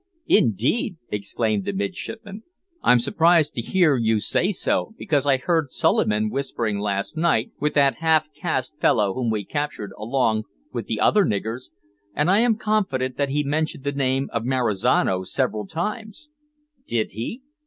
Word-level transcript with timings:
"Indeed!" 0.25 0.97
exclaimed 1.11 1.65
the 1.65 1.73
midshipman; 1.73 2.41
"I'm 2.81 2.97
surprised 2.97 3.53
to 3.53 3.61
hear 3.61 3.97
you 3.97 4.19
say 4.19 4.51
so, 4.51 4.95
because 4.97 5.27
I 5.27 5.37
heard 5.37 5.71
Suliman 5.71 6.31
whispering 6.31 6.79
last 6.79 7.15
night 7.15 7.51
with 7.59 7.75
that 7.75 7.99
half 7.99 8.33
caste 8.33 8.79
fellow 8.79 9.13
whom 9.13 9.29
we 9.29 9.45
captured 9.45 9.91
along 9.95 10.45
with 10.73 10.87
the 10.87 10.99
other 10.99 11.23
niggers, 11.23 11.69
and 12.15 12.31
I 12.31 12.39
am 12.39 12.57
confident 12.57 13.17
that 13.17 13.29
he 13.29 13.43
mentioned 13.43 13.83
the 13.83 13.91
name 13.91 14.27
of 14.33 14.43
Marizano 14.43 15.21
several 15.21 15.67
times." 15.67 16.29
"Did 16.87 17.11
he? 17.11 17.41